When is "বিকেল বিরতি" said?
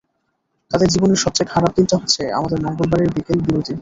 3.15-3.69